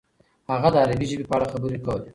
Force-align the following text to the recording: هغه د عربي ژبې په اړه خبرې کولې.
هغه 0.51 0.67
د 0.73 0.75
عربي 0.83 1.05
ژبې 1.11 1.25
په 1.29 1.33
اړه 1.37 1.45
خبرې 1.53 1.77
کولې. 1.85 2.07